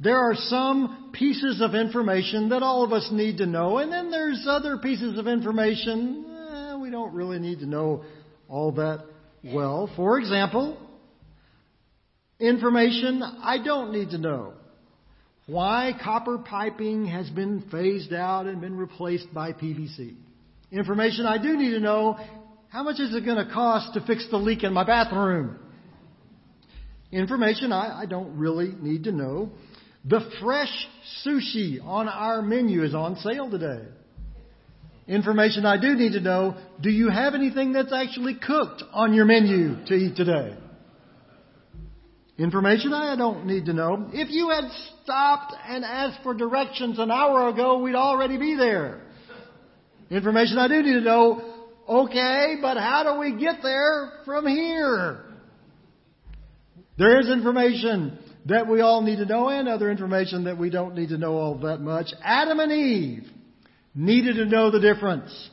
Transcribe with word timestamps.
There 0.00 0.16
are 0.16 0.34
some 0.34 1.10
pieces 1.12 1.60
of 1.60 1.74
information 1.74 2.50
that 2.50 2.62
all 2.62 2.84
of 2.84 2.92
us 2.92 3.08
need 3.10 3.38
to 3.38 3.46
know, 3.46 3.78
and 3.78 3.90
then 3.90 4.10
there's 4.10 4.46
other 4.48 4.78
pieces 4.78 5.18
of 5.18 5.26
information 5.26 6.24
eh, 6.28 6.76
we 6.76 6.90
don't 6.90 7.12
really 7.12 7.40
need 7.40 7.58
to 7.60 7.66
know 7.66 8.04
all 8.48 8.72
that 8.72 9.04
well. 9.42 9.90
For 9.96 10.18
example, 10.18 10.78
information 12.38 13.22
I 13.22 13.62
don't 13.62 13.92
need 13.92 14.10
to 14.10 14.18
know. 14.18 14.54
Why 15.46 15.92
copper 16.00 16.38
piping 16.38 17.06
has 17.06 17.28
been 17.30 17.64
phased 17.70 18.12
out 18.12 18.46
and 18.46 18.60
been 18.60 18.76
replaced 18.76 19.32
by 19.32 19.52
PVC. 19.52 20.14
Information 20.70 21.26
I 21.26 21.38
do 21.38 21.56
need 21.56 21.70
to 21.70 21.80
know. 21.80 22.18
How 22.68 22.82
much 22.82 23.00
is 23.00 23.14
it 23.14 23.24
going 23.24 23.44
to 23.44 23.52
cost 23.52 23.94
to 23.94 24.06
fix 24.06 24.28
the 24.30 24.36
leak 24.36 24.62
in 24.62 24.74
my 24.74 24.84
bathroom? 24.84 25.58
Information 27.10 27.72
I, 27.72 28.02
I 28.02 28.06
don't 28.06 28.36
really 28.38 28.74
need 28.78 29.04
to 29.04 29.12
know. 29.12 29.50
The 30.04 30.20
fresh 30.40 30.72
sushi 31.24 31.84
on 31.84 32.08
our 32.08 32.42
menu 32.42 32.84
is 32.84 32.94
on 32.94 33.16
sale 33.16 33.50
today. 33.50 33.84
Information 35.06 35.64
I 35.64 35.80
do 35.80 35.94
need 35.94 36.12
to 36.12 36.20
know. 36.20 36.56
Do 36.80 36.90
you 36.90 37.08
have 37.08 37.34
anything 37.34 37.72
that's 37.72 37.92
actually 37.92 38.34
cooked 38.34 38.82
on 38.92 39.14
your 39.14 39.24
menu 39.24 39.84
to 39.86 39.94
eat 39.94 40.16
today? 40.16 40.54
Information 42.38 42.92
I 42.92 43.16
don't 43.16 43.46
need 43.46 43.66
to 43.66 43.72
know. 43.72 44.10
If 44.12 44.30
you 44.30 44.50
had 44.50 44.70
stopped 45.02 45.54
and 45.66 45.84
asked 45.84 46.22
for 46.22 46.34
directions 46.34 46.98
an 46.98 47.10
hour 47.10 47.48
ago, 47.48 47.80
we'd 47.82 47.96
already 47.96 48.36
be 48.36 48.54
there. 48.54 49.00
Information 50.10 50.58
I 50.58 50.68
do 50.68 50.82
need 50.82 50.92
to 50.92 51.00
know. 51.00 51.54
Okay, 51.88 52.56
but 52.60 52.76
how 52.76 53.02
do 53.02 53.18
we 53.18 53.40
get 53.40 53.56
there 53.62 54.12
from 54.24 54.46
here? 54.46 55.24
There 56.98 57.18
is 57.20 57.30
information 57.30 58.18
that 58.46 58.68
we 58.68 58.80
all 58.80 59.02
need 59.02 59.16
to 59.16 59.26
know 59.26 59.48
and 59.48 59.68
other 59.68 59.90
information 59.90 60.44
that 60.44 60.58
we 60.58 60.70
don't 60.70 60.94
need 60.94 61.10
to 61.10 61.18
know 61.18 61.34
all 61.34 61.58
that 61.58 61.80
much. 61.80 62.06
Adam 62.22 62.60
and 62.60 62.72
Eve 62.72 63.24
needed 63.94 64.36
to 64.36 64.46
know 64.46 64.70
the 64.70 64.80
difference. 64.80 65.50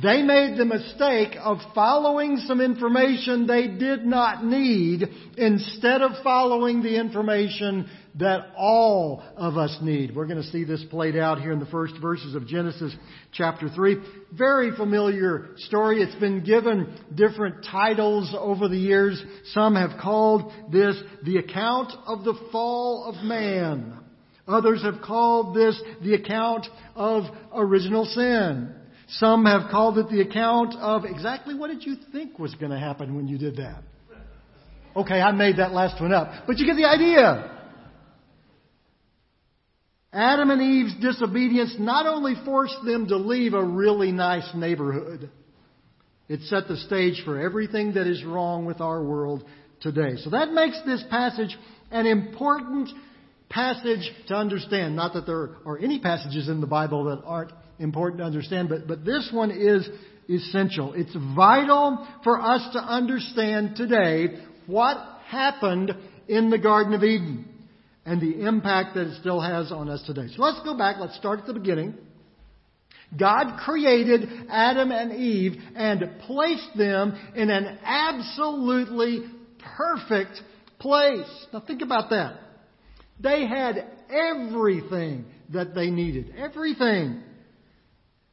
They 0.00 0.22
made 0.22 0.56
the 0.56 0.64
mistake 0.64 1.36
of 1.38 1.58
following 1.74 2.38
some 2.46 2.62
information 2.62 3.46
they 3.46 3.68
did 3.68 4.06
not 4.06 4.42
need 4.42 5.02
instead 5.36 6.00
of 6.00 6.12
following 6.24 6.82
the 6.82 6.98
information 6.98 7.90
that 8.14 8.52
all 8.56 9.22
of 9.36 9.58
us 9.58 9.76
need. 9.82 10.16
We're 10.16 10.26
going 10.26 10.42
to 10.42 10.50
see 10.50 10.64
this 10.64 10.82
played 10.88 11.14
out 11.14 11.42
here 11.42 11.52
in 11.52 11.58
the 11.58 11.66
first 11.66 11.92
verses 12.00 12.34
of 12.34 12.46
Genesis 12.46 12.96
chapter 13.32 13.68
3. 13.68 13.98
Very 14.32 14.74
familiar 14.74 15.50
story. 15.58 16.00
It's 16.00 16.18
been 16.18 16.42
given 16.42 16.98
different 17.14 17.66
titles 17.70 18.34
over 18.34 18.68
the 18.68 18.78
years. 18.78 19.22
Some 19.52 19.74
have 19.74 20.00
called 20.00 20.54
this 20.72 20.96
the 21.22 21.36
account 21.36 21.92
of 22.06 22.24
the 22.24 22.38
fall 22.50 23.12
of 23.14 23.22
man. 23.22 23.98
Others 24.48 24.84
have 24.84 25.02
called 25.02 25.54
this 25.54 25.78
the 26.02 26.14
account 26.14 26.66
of 26.96 27.24
original 27.54 28.06
sin. 28.06 28.74
Some 29.16 29.44
have 29.44 29.70
called 29.70 29.98
it 29.98 30.08
the 30.08 30.22
account 30.22 30.74
of 30.76 31.04
exactly 31.04 31.54
what 31.54 31.68
did 31.68 31.84
you 31.84 31.96
think 32.12 32.38
was 32.38 32.54
going 32.54 32.70
to 32.70 32.78
happen 32.78 33.14
when 33.14 33.28
you 33.28 33.36
did 33.36 33.56
that? 33.56 33.82
Okay, 34.96 35.20
I 35.20 35.32
made 35.32 35.56
that 35.56 35.72
last 35.72 36.00
one 36.00 36.12
up. 36.12 36.46
But 36.46 36.58
you 36.58 36.66
get 36.66 36.76
the 36.76 36.88
idea. 36.88 37.50
Adam 40.12 40.50
and 40.50 40.60
Eve's 40.60 40.94
disobedience 41.00 41.76
not 41.78 42.06
only 42.06 42.34
forced 42.44 42.76
them 42.84 43.08
to 43.08 43.16
leave 43.16 43.54
a 43.54 43.64
really 43.64 44.12
nice 44.12 44.48
neighborhood, 44.54 45.30
it 46.28 46.40
set 46.42 46.68
the 46.68 46.76
stage 46.76 47.22
for 47.24 47.40
everything 47.40 47.94
that 47.94 48.06
is 48.06 48.24
wrong 48.24 48.64
with 48.64 48.80
our 48.80 49.02
world 49.02 49.44
today. 49.80 50.16
So 50.16 50.30
that 50.30 50.52
makes 50.52 50.78
this 50.86 51.02
passage 51.10 51.56
an 51.90 52.06
important 52.06 52.88
passage 53.48 54.10
to 54.28 54.34
understand. 54.34 54.96
Not 54.96 55.14
that 55.14 55.26
there 55.26 55.50
are 55.66 55.78
any 55.78 55.98
passages 56.00 56.48
in 56.48 56.60
the 56.60 56.66
Bible 56.66 57.04
that 57.04 57.22
aren't 57.24 57.52
important 57.82 58.20
to 58.20 58.24
understand, 58.24 58.68
but, 58.68 58.86
but 58.86 59.04
this 59.04 59.28
one 59.32 59.50
is 59.50 59.88
essential. 60.28 60.94
It's 60.94 61.14
vital 61.34 62.06
for 62.24 62.40
us 62.40 62.72
to 62.72 62.78
understand 62.78 63.76
today 63.76 64.38
what 64.66 64.96
happened 65.26 65.92
in 66.28 66.50
the 66.50 66.58
Garden 66.58 66.94
of 66.94 67.02
Eden 67.02 67.48
and 68.04 68.20
the 68.20 68.46
impact 68.46 68.94
that 68.94 69.08
it 69.08 69.20
still 69.20 69.40
has 69.40 69.72
on 69.72 69.88
us 69.88 70.02
today. 70.06 70.28
So 70.34 70.42
let's 70.42 70.64
go 70.64 70.76
back. 70.76 70.96
Let's 70.98 71.16
start 71.16 71.40
at 71.40 71.46
the 71.46 71.54
beginning. 71.54 71.94
God 73.18 73.58
created 73.58 74.28
Adam 74.48 74.90
and 74.90 75.12
Eve 75.12 75.60
and 75.74 76.02
placed 76.26 76.76
them 76.76 77.14
in 77.34 77.50
an 77.50 77.78
absolutely 77.84 79.26
perfect 79.76 80.40
place. 80.78 81.46
Now 81.52 81.60
think 81.66 81.82
about 81.82 82.10
that. 82.10 82.38
They 83.20 83.46
had 83.46 83.86
everything 84.10 85.26
that 85.50 85.74
they 85.74 85.90
needed. 85.90 86.34
Everything. 86.36 87.22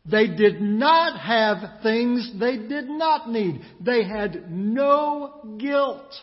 They 0.09 0.27
did 0.27 0.61
not 0.61 1.19
have 1.19 1.81
things 1.83 2.31
they 2.39 2.57
did 2.57 2.89
not 2.89 3.29
need. 3.29 3.61
They 3.79 4.03
had 4.03 4.51
no 4.51 5.57
guilt, 5.57 6.13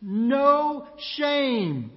no 0.00 0.86
shame, 1.16 1.90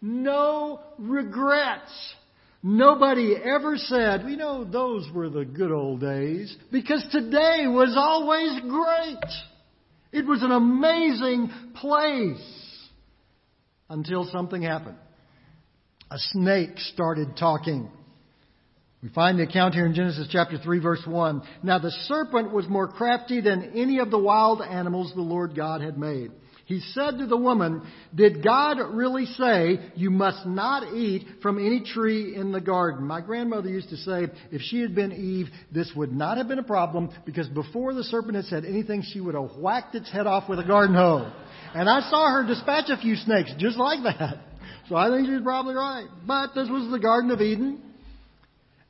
no 0.00 0.80
regrets. 0.98 2.14
Nobody 2.62 3.36
ever 3.36 3.76
said, 3.76 4.24
you 4.28 4.36
know, 4.36 4.64
those 4.64 5.08
were 5.14 5.28
the 5.28 5.44
good 5.44 5.70
old 5.70 6.00
days, 6.00 6.56
because 6.72 7.06
today 7.12 7.66
was 7.66 7.94
always 7.96 8.60
great. 8.62 9.32
It 10.12 10.26
was 10.26 10.42
an 10.42 10.50
amazing 10.50 11.50
place 11.76 12.88
until 13.88 14.24
something 14.32 14.62
happened. 14.62 14.96
A 16.10 16.18
snake 16.18 16.78
started 16.78 17.36
talking. 17.36 17.90
We 19.06 19.12
find 19.12 19.38
the 19.38 19.44
account 19.44 19.74
here 19.74 19.86
in 19.86 19.94
Genesis 19.94 20.26
chapter 20.32 20.58
3 20.58 20.80
verse 20.80 21.02
1. 21.06 21.40
Now 21.62 21.78
the 21.78 21.92
serpent 22.08 22.52
was 22.52 22.66
more 22.66 22.88
crafty 22.88 23.40
than 23.40 23.70
any 23.76 24.00
of 24.00 24.10
the 24.10 24.18
wild 24.18 24.60
animals 24.60 25.12
the 25.14 25.20
Lord 25.20 25.54
God 25.54 25.80
had 25.80 25.96
made. 25.96 26.32
He 26.64 26.80
said 26.80 27.18
to 27.18 27.26
the 27.28 27.36
woman, 27.36 27.86
Did 28.12 28.42
God 28.42 28.78
really 28.80 29.26
say 29.26 29.78
you 29.94 30.10
must 30.10 30.44
not 30.44 30.92
eat 30.92 31.24
from 31.40 31.64
any 31.64 31.84
tree 31.84 32.34
in 32.34 32.50
the 32.50 32.60
garden? 32.60 33.06
My 33.06 33.20
grandmother 33.20 33.68
used 33.68 33.90
to 33.90 33.96
say 33.96 34.26
if 34.50 34.60
she 34.62 34.80
had 34.80 34.96
been 34.96 35.12
Eve, 35.12 35.50
this 35.70 35.92
would 35.94 36.10
not 36.10 36.36
have 36.36 36.48
been 36.48 36.58
a 36.58 36.64
problem 36.64 37.10
because 37.24 37.46
before 37.46 37.94
the 37.94 38.02
serpent 38.02 38.34
had 38.34 38.46
said 38.46 38.64
anything, 38.64 39.04
she 39.12 39.20
would 39.20 39.36
have 39.36 39.52
whacked 39.56 39.94
its 39.94 40.10
head 40.10 40.26
off 40.26 40.48
with 40.48 40.58
a 40.58 40.64
garden 40.64 40.96
hoe. 40.96 41.30
And 41.74 41.88
I 41.88 42.00
saw 42.10 42.28
her 42.28 42.44
dispatch 42.44 42.90
a 42.90 42.96
few 42.96 43.14
snakes 43.14 43.52
just 43.56 43.76
like 43.76 44.02
that. 44.02 44.40
So 44.88 44.96
I 44.96 45.10
think 45.10 45.28
she's 45.28 45.42
probably 45.42 45.76
right. 45.76 46.06
But 46.26 46.54
this 46.56 46.68
was 46.68 46.90
the 46.90 46.98
Garden 46.98 47.30
of 47.30 47.40
Eden. 47.40 47.85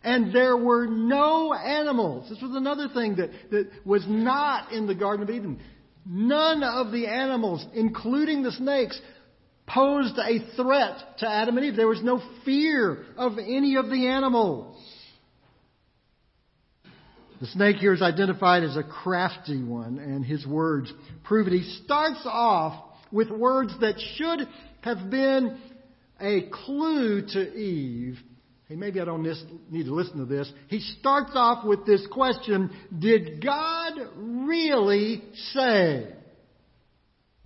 And 0.06 0.32
there 0.32 0.56
were 0.56 0.86
no 0.86 1.52
animals. 1.52 2.30
This 2.30 2.40
was 2.40 2.54
another 2.54 2.88
thing 2.94 3.16
that, 3.16 3.30
that 3.50 3.68
was 3.84 4.04
not 4.06 4.70
in 4.70 4.86
the 4.86 4.94
Garden 4.94 5.24
of 5.24 5.34
Eden. 5.34 5.58
None 6.08 6.62
of 6.62 6.92
the 6.92 7.08
animals, 7.08 7.66
including 7.74 8.44
the 8.44 8.52
snakes, 8.52 9.00
posed 9.66 10.16
a 10.16 10.38
threat 10.54 11.18
to 11.18 11.28
Adam 11.28 11.56
and 11.56 11.66
Eve. 11.66 11.74
There 11.74 11.88
was 11.88 12.04
no 12.04 12.22
fear 12.44 13.04
of 13.16 13.32
any 13.38 13.74
of 13.74 13.90
the 13.90 14.06
animals. 14.06 14.80
The 17.40 17.48
snake 17.48 17.78
here 17.78 17.92
is 17.92 18.00
identified 18.00 18.62
as 18.62 18.76
a 18.76 18.84
crafty 18.84 19.60
one, 19.60 19.98
and 19.98 20.24
his 20.24 20.46
words 20.46 20.92
prove 21.24 21.48
it. 21.48 21.52
He 21.52 21.80
starts 21.84 22.20
off 22.24 22.80
with 23.10 23.28
words 23.28 23.74
that 23.80 23.96
should 24.14 24.46
have 24.82 25.10
been 25.10 25.58
a 26.20 26.42
clue 26.42 27.26
to 27.26 27.54
Eve. 27.56 28.20
Hey, 28.68 28.74
maybe 28.74 29.00
I 29.00 29.04
don't 29.04 29.22
need 29.70 29.84
to 29.84 29.94
listen 29.94 30.18
to 30.18 30.24
this. 30.24 30.50
He 30.68 30.80
starts 30.98 31.32
off 31.34 31.64
with 31.64 31.86
this 31.86 32.04
question 32.10 32.70
Did 32.98 33.44
God 33.44 33.92
really 34.16 35.22
say? 35.52 36.12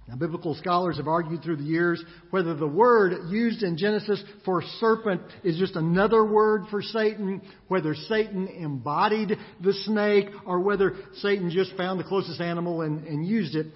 Now, 0.08 0.16
biblical 0.16 0.56
scholars 0.56 0.96
have 0.96 1.06
argued 1.06 1.44
through 1.44 1.58
the 1.58 1.62
years 1.62 2.02
whether 2.30 2.54
the 2.54 2.66
word 2.66 3.30
used 3.30 3.62
in 3.62 3.76
Genesis 3.76 4.20
for 4.44 4.60
serpent 4.80 5.20
is 5.44 5.56
just 5.56 5.76
another 5.76 6.24
word 6.24 6.64
for 6.68 6.82
Satan, 6.82 7.42
whether 7.68 7.94
Satan 7.94 8.48
embodied 8.48 9.36
the 9.60 9.72
snake, 9.84 10.30
or 10.46 10.58
whether 10.58 10.96
Satan 11.18 11.48
just 11.50 11.76
found 11.76 12.00
the 12.00 12.04
closest 12.04 12.40
animal 12.40 12.80
and, 12.80 13.06
and 13.06 13.24
used 13.24 13.54
it. 13.54 13.66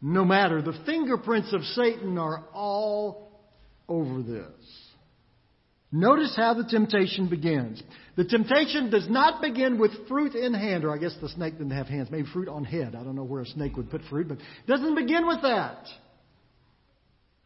No 0.00 0.24
matter, 0.24 0.62
the 0.62 0.78
fingerprints 0.86 1.52
of 1.52 1.62
Satan 1.62 2.16
are 2.16 2.46
all 2.54 3.42
over 3.86 4.22
this. 4.22 4.85
Notice 5.92 6.34
how 6.36 6.54
the 6.54 6.64
temptation 6.64 7.28
begins. 7.28 7.82
The 8.16 8.24
temptation 8.24 8.90
does 8.90 9.08
not 9.08 9.40
begin 9.40 9.78
with 9.78 9.92
fruit 10.08 10.34
in 10.34 10.52
hand, 10.52 10.84
or 10.84 10.92
I 10.92 10.98
guess 10.98 11.14
the 11.20 11.28
snake 11.28 11.54
didn't 11.58 11.70
have 11.70 11.86
hands, 11.86 12.08
maybe 12.10 12.28
fruit 12.32 12.48
on 12.48 12.64
head. 12.64 12.96
I 12.96 13.04
don't 13.04 13.14
know 13.14 13.24
where 13.24 13.42
a 13.42 13.46
snake 13.46 13.76
would 13.76 13.90
put 13.90 14.02
fruit, 14.10 14.28
but 14.28 14.38
it 14.38 14.66
doesn't 14.66 14.94
begin 14.94 15.26
with 15.26 15.42
that. 15.42 15.86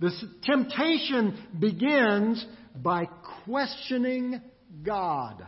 The 0.01 0.11
temptation 0.45 1.37
begins 1.59 2.45
by 2.75 3.09
questioning 3.45 4.41
God, 4.83 5.47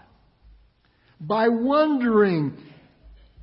by 1.19 1.49
wondering, 1.49 2.59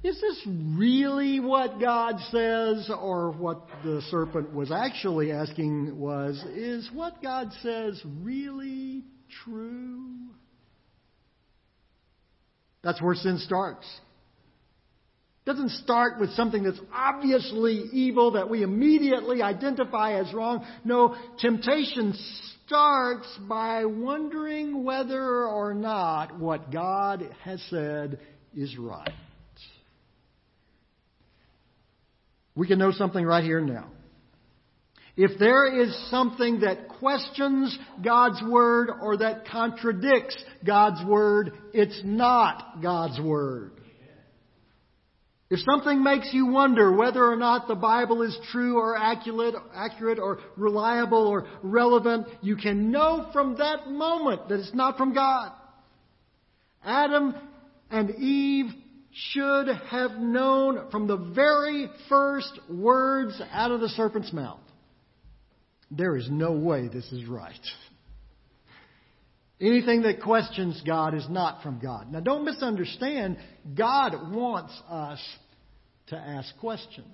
is 0.03 0.21
this 0.21 0.47
really 0.47 1.39
what 1.39 1.81
God 1.81 2.19
says? 2.29 2.89
Or 2.89 3.31
what 3.31 3.67
the 3.83 4.01
serpent 4.11 4.53
was 4.53 4.71
actually 4.71 5.31
asking 5.31 5.97
was, 5.97 6.37
is 6.53 6.89
what 6.93 7.21
God 7.23 7.49
says 7.63 7.99
really 8.21 9.03
true? 9.43 10.29
That's 12.83 13.01
where 13.01 13.15
sin 13.15 13.39
starts. 13.39 13.85
It 15.45 15.49
doesn't 15.51 15.71
start 15.83 16.19
with 16.19 16.31
something 16.31 16.63
that's 16.63 16.79
obviously 16.93 17.83
evil 17.91 18.31
that 18.31 18.49
we 18.49 18.61
immediately 18.61 19.41
identify 19.41 20.19
as 20.19 20.33
wrong. 20.33 20.65
No, 20.83 21.15
temptation 21.39 22.13
starts 22.65 23.27
by 23.47 23.85
wondering 23.85 24.83
whether 24.83 25.45
or 25.45 25.73
not 25.73 26.37
what 26.37 26.71
God 26.71 27.27
has 27.43 27.61
said 27.69 28.19
is 28.55 28.77
right. 28.77 29.09
We 32.55 32.67
can 32.67 32.77
know 32.77 32.91
something 32.91 33.25
right 33.25 33.43
here 33.43 33.61
now. 33.61 33.89
If 35.21 35.37
there 35.37 35.81
is 35.81 35.93
something 36.09 36.61
that 36.61 36.87
questions 36.87 37.77
God's 38.01 38.41
Word 38.41 38.89
or 39.01 39.17
that 39.17 39.47
contradicts 39.47 40.41
God's 40.65 41.05
Word, 41.05 41.51
it's 41.73 41.99
not 42.05 42.81
God's 42.81 43.19
Word. 43.19 43.73
If 45.49 45.59
something 45.69 46.01
makes 46.01 46.29
you 46.31 46.45
wonder 46.45 46.95
whether 46.95 47.21
or 47.29 47.35
not 47.35 47.67
the 47.67 47.75
Bible 47.75 48.21
is 48.21 48.37
true 48.53 48.77
or 48.77 48.95
accurate, 48.95 49.55
accurate 49.75 50.19
or 50.19 50.39
reliable 50.55 51.27
or 51.27 51.47
relevant, 51.63 52.27
you 52.39 52.55
can 52.55 52.89
know 52.89 53.29
from 53.33 53.57
that 53.57 53.89
moment 53.89 54.47
that 54.47 54.61
it's 54.61 54.73
not 54.73 54.95
from 54.95 55.13
God. 55.13 55.51
Adam 56.81 57.35
and 57.91 58.11
Eve 58.11 58.71
should 59.11 59.67
have 59.67 60.11
known 60.11 60.89
from 60.91 61.07
the 61.07 61.17
very 61.17 61.89
first 62.07 62.57
words 62.69 63.41
out 63.51 63.71
of 63.71 63.81
the 63.81 63.89
serpent's 63.89 64.31
mouth. 64.31 64.61
There 65.91 66.15
is 66.15 66.27
no 66.29 66.51
way 66.53 66.87
this 66.87 67.11
is 67.11 67.25
right. 67.25 67.53
Anything 69.61 70.03
that 70.03 70.21
questions 70.21 70.81
God 70.85 71.13
is 71.13 71.25
not 71.29 71.61
from 71.63 71.79
God. 71.79 72.11
Now, 72.11 72.21
don't 72.21 72.45
misunderstand. 72.45 73.37
God 73.77 74.31
wants 74.33 74.73
us 74.89 75.19
to 76.07 76.15
ask 76.15 76.57
questions. 76.59 77.07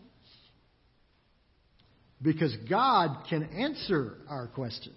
Because 2.21 2.55
God 2.69 3.25
can 3.29 3.43
answer 3.43 4.17
our 4.29 4.47
questions. 4.47 4.95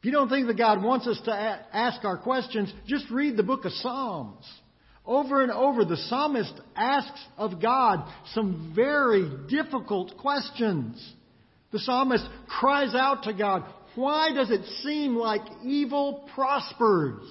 If 0.00 0.04
you 0.04 0.12
don't 0.12 0.28
think 0.28 0.46
that 0.46 0.56
God 0.56 0.82
wants 0.82 1.06
us 1.06 1.20
to 1.24 1.32
ask 1.32 2.04
our 2.04 2.18
questions, 2.18 2.72
just 2.86 3.10
read 3.10 3.36
the 3.36 3.42
book 3.42 3.64
of 3.64 3.72
Psalms. 3.72 4.44
Over 5.04 5.42
and 5.42 5.50
over, 5.50 5.84
the 5.84 5.96
psalmist 5.96 6.52
asks 6.76 7.20
of 7.36 7.62
God 7.62 8.06
some 8.34 8.72
very 8.76 9.28
difficult 9.48 10.16
questions. 10.18 11.14
The 11.70 11.78
psalmist 11.78 12.26
cries 12.48 12.94
out 12.94 13.24
to 13.24 13.32
God, 13.32 13.64
Why 13.94 14.32
does 14.34 14.50
it 14.50 14.64
seem 14.82 15.16
like 15.16 15.42
evil 15.64 16.28
prospers? 16.34 17.22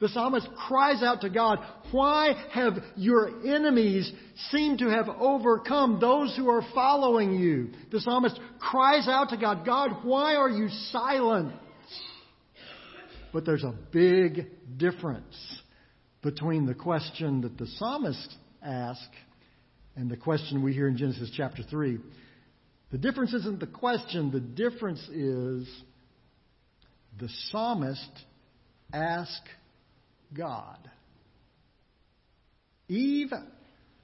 The 0.00 0.08
psalmist 0.08 0.48
cries 0.68 1.02
out 1.02 1.20
to 1.20 1.30
God, 1.30 1.60
Why 1.92 2.34
have 2.50 2.74
your 2.96 3.28
enemies 3.46 4.12
seemed 4.50 4.80
to 4.80 4.88
have 4.88 5.08
overcome 5.08 6.00
those 6.00 6.36
who 6.36 6.50
are 6.50 6.62
following 6.74 7.34
you? 7.34 7.70
The 7.90 8.00
psalmist 8.00 8.38
cries 8.58 9.06
out 9.08 9.30
to 9.30 9.36
God, 9.36 9.64
God, 9.64 10.04
why 10.04 10.34
are 10.34 10.50
you 10.50 10.68
silent? 10.90 11.52
But 13.32 13.46
there's 13.46 13.64
a 13.64 13.74
big 13.92 14.48
difference 14.76 15.36
between 16.20 16.66
the 16.66 16.74
question 16.74 17.40
that 17.42 17.56
the 17.56 17.66
psalmist 17.66 18.34
asks 18.62 19.06
and 19.96 20.10
the 20.10 20.16
question 20.16 20.62
we 20.62 20.72
hear 20.72 20.88
in 20.88 20.96
Genesis 20.96 21.30
chapter 21.34 21.62
3. 21.62 21.98
The 22.92 22.98
difference 22.98 23.32
isn't 23.32 23.58
the 23.58 23.66
question, 23.66 24.30
the 24.30 24.38
difference 24.38 25.00
is 25.08 25.66
the 27.18 27.28
psalmist 27.50 28.10
asked 28.92 29.48
God. 30.34 30.78
Eve 32.88 33.32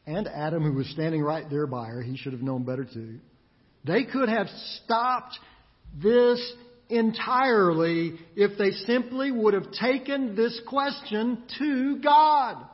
and 0.06 0.26
Adam, 0.26 0.62
who 0.62 0.72
was 0.72 0.88
standing 0.88 1.22
right 1.22 1.44
there 1.50 1.66
by 1.66 1.88
her, 1.88 2.02
he 2.02 2.16
should 2.16 2.32
have 2.32 2.40
known 2.40 2.64
better 2.64 2.86
too. 2.86 3.18
They 3.84 4.04
could 4.04 4.30
have 4.30 4.46
stopped 4.82 5.38
this 6.02 6.40
entirely 6.88 8.14
if 8.36 8.56
they 8.56 8.70
simply 8.86 9.30
would 9.30 9.52
have 9.52 9.70
taken 9.72 10.34
this 10.34 10.58
question 10.66 11.42
to 11.58 11.98
God 12.00 12.64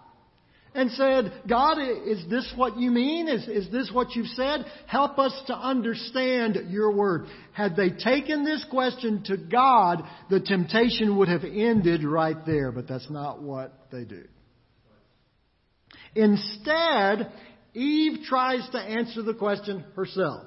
and 0.75 0.91
said, 0.91 1.32
God, 1.49 1.79
is 1.79 2.25
this 2.29 2.53
what 2.56 2.76
you 2.76 2.91
mean? 2.91 3.29
Is, 3.29 3.47
is 3.47 3.71
this 3.71 3.91
what 3.93 4.15
you've 4.17 4.26
said? 4.29 4.65
Help 4.87 5.19
us 5.19 5.32
to 5.47 5.55
understand 5.55 6.59
your 6.69 6.93
word. 6.93 7.26
Had 7.53 7.76
they 7.76 7.91
taken 7.91 8.44
this 8.44 8.65
question 8.71 9.23
to 9.26 9.37
God, 9.37 10.03
the 10.31 10.41
temptation 10.41 11.17
would 11.19 11.29
have 11.29 11.44
ended 11.44 12.03
right 12.03 12.44
there, 12.44 12.73
but 12.73 12.88
that's 12.88 13.09
not 13.09 13.41
what 13.41 13.87
they 13.93 14.05
do. 14.05 14.25
Instead, 16.17 17.32
Eve 17.73 18.25
tries 18.25 18.69
to 18.70 18.79
answer 18.79 19.23
the 19.23 19.35
question 19.35 19.85
herself. 19.94 20.44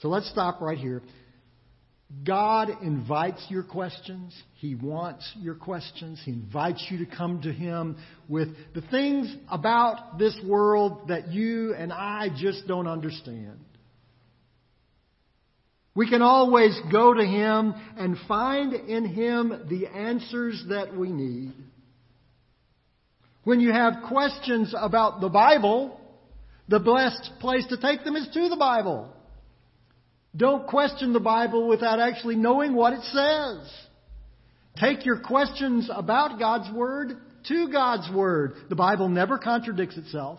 So 0.00 0.08
let's 0.08 0.30
stop 0.30 0.60
right 0.60 0.78
here. 0.78 1.02
God 2.24 2.70
invites 2.82 3.44
your 3.50 3.62
questions. 3.62 4.34
He 4.54 4.74
wants 4.74 5.30
your 5.38 5.54
questions. 5.54 6.20
He 6.24 6.32
invites 6.32 6.84
you 6.90 7.04
to 7.04 7.16
come 7.16 7.42
to 7.42 7.52
Him 7.52 7.98
with 8.28 8.48
the 8.74 8.80
things 8.80 9.34
about 9.50 10.18
this 10.18 10.38
world 10.46 11.08
that 11.08 11.28
you 11.28 11.74
and 11.74 11.92
I 11.92 12.30
just 12.34 12.66
don't 12.66 12.86
understand. 12.86 13.58
We 15.94 16.08
can 16.08 16.22
always 16.22 16.78
go 16.90 17.12
to 17.12 17.24
Him 17.24 17.74
and 17.98 18.16
find 18.26 18.72
in 18.72 19.04
Him 19.04 19.66
the 19.68 19.88
answers 19.88 20.64
that 20.70 20.96
we 20.96 21.10
need. 21.10 21.52
When 23.44 23.60
you 23.60 23.72
have 23.72 24.04
questions 24.08 24.74
about 24.78 25.20
the 25.20 25.28
Bible, 25.28 26.00
the 26.68 26.80
best 26.80 27.32
place 27.40 27.66
to 27.68 27.76
take 27.76 28.04
them 28.04 28.16
is 28.16 28.28
to 28.32 28.48
the 28.48 28.56
Bible. 28.56 29.12
Don't 30.38 30.68
question 30.68 31.12
the 31.12 31.20
Bible 31.20 31.66
without 31.66 31.98
actually 31.98 32.36
knowing 32.36 32.74
what 32.74 32.92
it 32.92 33.02
says. 33.02 33.72
Take 34.76 35.04
your 35.04 35.18
questions 35.18 35.90
about 35.92 36.38
God's 36.38 36.72
Word 36.72 37.16
to 37.48 37.68
God's 37.72 38.08
Word. 38.14 38.54
The 38.68 38.76
Bible 38.76 39.08
never 39.08 39.38
contradicts 39.38 39.96
itself. 39.96 40.38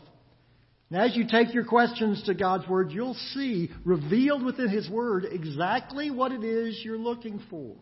And 0.90 1.02
as 1.02 1.18
you 1.18 1.26
take 1.28 1.54
your 1.54 1.66
questions 1.66 2.24
to 2.24 2.34
God's 2.34 2.68
Word, 2.68 2.92
you'll 2.92 3.14
see 3.34 3.70
revealed 3.84 4.44
within 4.44 4.70
His 4.70 4.90
Word 4.90 5.26
exactly 5.30 6.10
what 6.10 6.32
it 6.32 6.46
is 6.46 6.80
you're 6.84 6.98
looking 6.98 7.42
for. 7.50 7.76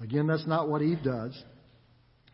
Again, 0.00 0.28
that's 0.28 0.46
not 0.46 0.68
what 0.68 0.80
Eve 0.80 1.02
does. 1.02 1.42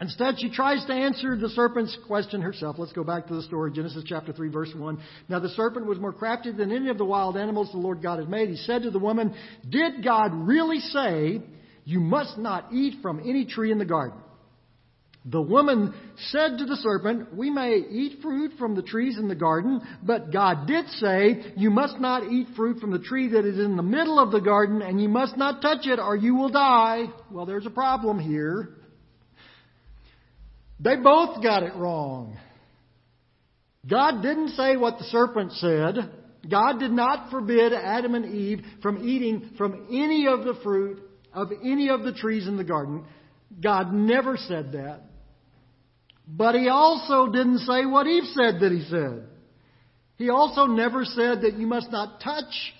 Instead, 0.00 0.36
she 0.38 0.48
tries 0.48 0.84
to 0.86 0.94
answer 0.94 1.36
the 1.36 1.50
serpent's 1.50 1.96
question 2.06 2.40
herself. 2.40 2.76
Let's 2.78 2.92
go 2.92 3.04
back 3.04 3.26
to 3.26 3.34
the 3.34 3.42
story, 3.42 3.70
Genesis 3.70 4.02
chapter 4.06 4.32
3, 4.32 4.48
verse 4.48 4.72
1. 4.74 4.98
Now 5.28 5.40
the 5.40 5.50
serpent 5.50 5.84
was 5.84 5.98
more 5.98 6.12
crafty 6.12 6.52
than 6.52 6.72
any 6.72 6.88
of 6.88 6.96
the 6.96 7.04
wild 7.04 7.36
animals 7.36 7.70
the 7.70 7.78
Lord 7.78 8.02
God 8.02 8.18
had 8.18 8.30
made. 8.30 8.48
He 8.48 8.56
said 8.56 8.82
to 8.82 8.90
the 8.90 8.98
woman, 8.98 9.34
Did 9.68 10.02
God 10.02 10.32
really 10.32 10.78
say, 10.78 11.42
You 11.84 12.00
must 12.00 12.38
not 12.38 12.72
eat 12.72 13.02
from 13.02 13.20
any 13.20 13.44
tree 13.44 13.70
in 13.70 13.78
the 13.78 13.84
garden? 13.84 14.18
The 15.26 15.42
woman 15.42 15.92
said 16.30 16.56
to 16.56 16.64
the 16.64 16.76
serpent, 16.76 17.34
We 17.34 17.50
may 17.50 17.74
eat 17.74 18.22
fruit 18.22 18.52
from 18.58 18.74
the 18.74 18.82
trees 18.82 19.18
in 19.18 19.28
the 19.28 19.34
garden, 19.34 19.82
but 20.02 20.32
God 20.32 20.66
did 20.66 20.88
say, 20.88 21.52
You 21.58 21.68
must 21.68 22.00
not 22.00 22.24
eat 22.24 22.46
fruit 22.56 22.80
from 22.80 22.90
the 22.90 23.00
tree 23.00 23.28
that 23.28 23.44
is 23.44 23.58
in 23.58 23.76
the 23.76 23.82
middle 23.82 24.18
of 24.18 24.32
the 24.32 24.40
garden, 24.40 24.80
and 24.80 24.98
you 24.98 25.10
must 25.10 25.36
not 25.36 25.60
touch 25.60 25.86
it, 25.86 25.98
or 25.98 26.16
you 26.16 26.36
will 26.36 26.48
die. 26.48 27.04
Well, 27.30 27.44
there's 27.44 27.66
a 27.66 27.70
problem 27.70 28.18
here. 28.18 28.76
They 30.82 30.96
both 30.96 31.42
got 31.42 31.62
it 31.62 31.74
wrong. 31.76 32.38
God 33.88 34.22
didn't 34.22 34.50
say 34.50 34.76
what 34.76 34.98
the 34.98 35.04
serpent 35.04 35.52
said. 35.52 35.96
God 36.48 36.78
did 36.78 36.90
not 36.90 37.30
forbid 37.30 37.72
Adam 37.74 38.14
and 38.14 38.34
Eve 38.34 38.64
from 38.82 39.06
eating 39.06 39.52
from 39.58 39.88
any 39.90 40.26
of 40.26 40.44
the 40.44 40.58
fruit 40.62 41.02
of 41.32 41.50
any 41.62 41.90
of 41.90 42.02
the 42.02 42.12
trees 42.12 42.48
in 42.48 42.56
the 42.56 42.64
garden. 42.64 43.04
God 43.62 43.92
never 43.92 44.36
said 44.36 44.72
that. 44.72 45.02
But 46.26 46.54
He 46.54 46.68
also 46.68 47.26
didn't 47.26 47.58
say 47.58 47.84
what 47.84 48.06
Eve 48.06 48.24
said 48.32 48.60
that 48.60 48.72
He 48.72 48.84
said. 48.88 49.26
He 50.16 50.30
also 50.30 50.66
never 50.66 51.04
said 51.04 51.42
that 51.42 51.58
you 51.58 51.66
must 51.66 51.90
not 51.90 52.20
touch 52.20 52.74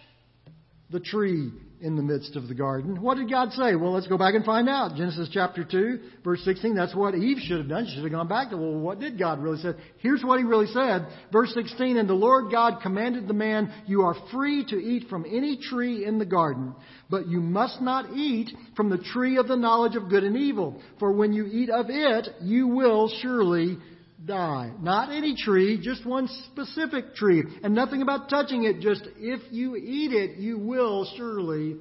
the 0.90 1.00
tree 1.00 1.50
in 1.80 1.96
the 1.96 2.02
midst 2.02 2.36
of 2.36 2.48
the 2.48 2.54
garden. 2.54 3.00
What 3.00 3.16
did 3.16 3.30
God 3.30 3.52
say? 3.52 3.74
Well, 3.74 3.92
let's 3.92 4.06
go 4.06 4.18
back 4.18 4.34
and 4.34 4.44
find 4.44 4.68
out. 4.68 4.96
Genesis 4.96 5.30
chapter 5.32 5.64
2, 5.64 6.00
verse 6.22 6.42
16. 6.44 6.74
That's 6.74 6.94
what 6.94 7.14
Eve 7.14 7.38
should 7.40 7.58
have 7.58 7.68
done. 7.68 7.86
She 7.86 7.94
should 7.94 8.02
have 8.02 8.12
gone 8.12 8.28
back 8.28 8.50
to, 8.50 8.56
well, 8.56 8.78
what 8.78 9.00
did 9.00 9.18
God 9.18 9.42
really 9.42 9.58
say? 9.58 9.70
Here's 9.98 10.22
what 10.22 10.38
he 10.38 10.44
really 10.44 10.66
said. 10.66 11.06
Verse 11.32 11.52
16, 11.54 11.96
And 11.96 12.08
the 12.08 12.14
Lord 12.14 12.52
God 12.52 12.80
commanded 12.82 13.26
the 13.26 13.34
man, 13.34 13.72
You 13.86 14.02
are 14.02 14.14
free 14.30 14.64
to 14.66 14.76
eat 14.76 15.08
from 15.08 15.24
any 15.24 15.56
tree 15.56 16.04
in 16.04 16.18
the 16.18 16.26
garden, 16.26 16.74
but 17.08 17.28
you 17.28 17.40
must 17.40 17.80
not 17.80 18.12
eat 18.14 18.50
from 18.76 18.90
the 18.90 18.98
tree 18.98 19.38
of 19.38 19.48
the 19.48 19.56
knowledge 19.56 19.96
of 19.96 20.10
good 20.10 20.24
and 20.24 20.36
evil. 20.36 20.82
For 20.98 21.12
when 21.12 21.32
you 21.32 21.46
eat 21.46 21.70
of 21.70 21.86
it, 21.88 22.28
you 22.42 22.68
will 22.68 23.10
surely 23.22 23.78
die. 24.24 24.72
Not 24.80 25.10
any 25.10 25.34
tree, 25.36 25.78
just 25.82 26.04
one 26.04 26.28
specific 26.52 27.14
tree. 27.14 27.42
And 27.62 27.74
nothing 27.74 28.02
about 28.02 28.28
touching 28.28 28.64
it, 28.64 28.80
just 28.80 29.06
if 29.16 29.40
you 29.50 29.76
eat 29.76 30.12
it, 30.12 30.38
you 30.38 30.58
will 30.58 31.10
surely 31.16 31.76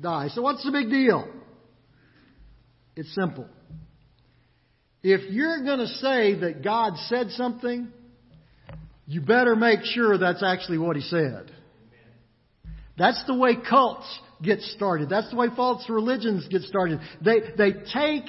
die. 0.00 0.28
So 0.28 0.42
what's 0.42 0.64
the 0.64 0.72
big 0.72 0.90
deal? 0.90 1.28
It's 2.94 3.14
simple. 3.14 3.46
If 5.02 5.30
you're 5.30 5.62
going 5.64 5.80
to 5.80 5.86
say 5.86 6.34
that 6.40 6.64
God 6.64 6.94
said 7.08 7.30
something, 7.30 7.88
you 9.06 9.20
better 9.20 9.54
make 9.54 9.80
sure 9.84 10.18
that's 10.18 10.42
actually 10.42 10.78
what 10.78 10.96
He 10.96 11.02
said. 11.02 11.52
That's 12.98 13.22
the 13.26 13.34
way 13.34 13.56
cults 13.56 14.06
get 14.42 14.60
started. 14.60 15.08
That's 15.08 15.30
the 15.30 15.36
way 15.36 15.48
false 15.54 15.88
religions 15.88 16.48
get 16.48 16.62
started. 16.62 17.00
They, 17.22 17.40
they 17.56 17.72
take 17.72 18.24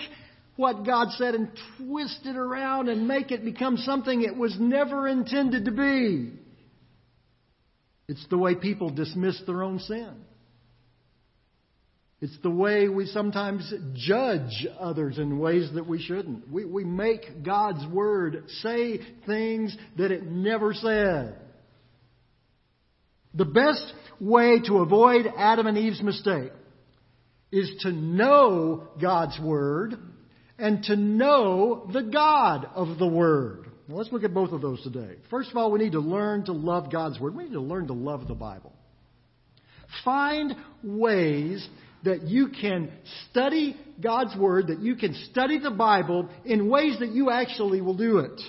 what 0.57 0.85
God 0.85 1.11
said 1.11 1.35
and 1.35 1.49
twist 1.77 2.21
it 2.25 2.35
around 2.35 2.89
and 2.89 3.07
make 3.07 3.31
it 3.31 3.45
become 3.45 3.77
something 3.77 4.21
it 4.23 4.35
was 4.35 4.57
never 4.59 5.07
intended 5.07 5.65
to 5.65 5.71
be. 5.71 6.33
It's 8.09 8.25
the 8.29 8.37
way 8.37 8.55
people 8.55 8.89
dismiss 8.89 9.41
their 9.45 9.63
own 9.63 9.79
sin. 9.79 10.13
It's 12.19 12.37
the 12.41 12.49
way 12.49 12.87
we 12.87 13.05
sometimes 13.05 13.71
judge 13.93 14.65
others 14.79 15.19
in 15.19 15.37
ways 15.37 15.69
that 15.75 15.85
we 15.85 16.01
shouldn't. 16.01 16.51
We, 16.51 16.65
we 16.65 16.83
make 16.83 17.43
God's 17.43 17.85
Word 17.85 18.45
say 18.63 18.99
things 19.27 19.77
that 19.97 20.11
it 20.11 20.25
never 20.25 20.73
said. 20.73 21.37
The 23.35 23.45
best 23.45 23.93
way 24.19 24.61
to 24.65 24.79
avoid 24.79 25.27
Adam 25.37 25.67
and 25.67 25.77
Eve's 25.77 26.01
mistake 26.01 26.51
is 27.51 27.69
to 27.81 27.91
know 27.91 28.87
God's 28.99 29.39
Word 29.39 29.95
and 30.57 30.83
to 30.83 30.95
know 30.95 31.89
the 31.91 32.03
God 32.03 32.67
of 32.73 32.97
the 32.97 33.07
Word. 33.07 33.67
Now 33.87 33.95
let's 33.95 34.11
look 34.11 34.23
at 34.23 34.33
both 34.33 34.51
of 34.51 34.61
those 34.61 34.81
today. 34.83 35.15
First 35.29 35.51
of 35.51 35.57
all, 35.57 35.71
we 35.71 35.79
need 35.79 35.93
to 35.93 35.99
learn 35.99 36.45
to 36.45 36.51
love 36.51 36.91
God's 36.91 37.19
Word. 37.19 37.35
We 37.35 37.45
need 37.45 37.53
to 37.53 37.61
learn 37.61 37.87
to 37.87 37.93
love 37.93 38.27
the 38.27 38.35
Bible. 38.35 38.73
Find 40.03 40.55
ways 40.83 41.67
that 42.03 42.23
you 42.23 42.49
can 42.49 42.91
study 43.29 43.75
God's 44.01 44.35
Word, 44.35 44.67
that 44.67 44.79
you 44.79 44.95
can 44.95 45.13
study 45.31 45.59
the 45.59 45.71
Bible 45.71 46.29
in 46.45 46.69
ways 46.69 46.99
that 46.99 47.09
you 47.09 47.29
actually 47.29 47.81
will 47.81 47.97
do 47.97 48.19
it. 48.19 48.39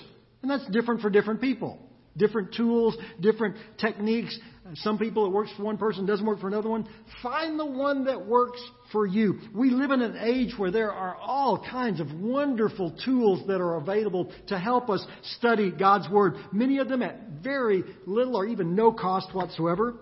And 0.41 0.51
that's 0.51 0.67
different 0.71 1.01
for 1.01 1.09
different 1.09 1.41
people. 1.41 1.79
Different 2.17 2.53
tools, 2.53 2.97
different 3.21 3.55
techniques, 3.77 4.37
some 4.75 4.97
people 4.99 5.25
it 5.25 5.31
works 5.31 5.51
for 5.57 5.63
one 5.63 5.77
person, 5.77 6.05
doesn't 6.05 6.25
work 6.25 6.39
for 6.39 6.47
another 6.47 6.69
one. 6.69 6.87
Find 7.23 7.59
the 7.59 7.65
one 7.65 8.05
that 8.05 8.25
works 8.25 8.61
for 8.91 9.05
you. 9.05 9.39
We 9.53 9.71
live 9.71 9.91
in 9.91 10.01
an 10.01 10.17
age 10.17 10.53
where 10.57 10.71
there 10.71 10.91
are 10.91 11.15
all 11.15 11.65
kinds 11.71 11.99
of 11.99 12.11
wonderful 12.13 12.95
tools 13.03 13.47
that 13.47 13.61
are 13.61 13.75
available 13.75 14.31
to 14.47 14.59
help 14.59 14.89
us 14.89 15.05
study 15.37 15.71
God's 15.71 16.09
Word. 16.09 16.35
Many 16.51 16.77
of 16.79 16.87
them 16.87 17.01
at 17.01 17.41
very 17.41 17.83
little 18.05 18.35
or 18.35 18.45
even 18.45 18.75
no 18.75 18.91
cost 18.91 19.33
whatsoever. 19.33 19.95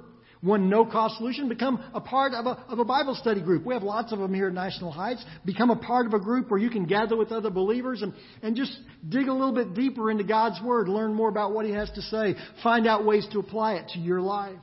One 0.47 0.69
no 0.69 0.85
cost 0.85 1.17
solution, 1.17 1.49
become 1.49 1.83
a 1.93 1.99
part 1.99 2.33
of 2.33 2.45
a, 2.45 2.51
of 2.69 2.79
a 2.79 2.85
Bible 2.85 3.15
study 3.15 3.41
group. 3.41 3.65
We 3.65 3.73
have 3.73 3.83
lots 3.83 4.13
of 4.13 4.19
them 4.19 4.33
here 4.33 4.47
at 4.47 4.53
National 4.53 4.91
Heights. 4.91 5.23
Become 5.45 5.69
a 5.69 5.75
part 5.75 6.05
of 6.05 6.13
a 6.13 6.19
group 6.19 6.49
where 6.49 6.59
you 6.59 6.69
can 6.69 6.85
gather 6.85 7.17
with 7.17 7.31
other 7.31 7.49
believers 7.49 8.01
and, 8.01 8.13
and 8.41 8.55
just 8.55 8.75
dig 9.07 9.27
a 9.27 9.33
little 9.33 9.53
bit 9.53 9.73
deeper 9.73 10.09
into 10.09 10.23
God's 10.23 10.61
Word, 10.63 10.87
learn 10.87 11.13
more 11.13 11.29
about 11.29 11.53
what 11.53 11.65
He 11.65 11.71
has 11.73 11.91
to 11.91 12.01
say, 12.01 12.35
find 12.63 12.87
out 12.87 13.05
ways 13.05 13.27
to 13.33 13.39
apply 13.39 13.75
it 13.75 13.89
to 13.89 13.99
your 13.99 14.21
life. 14.21 14.57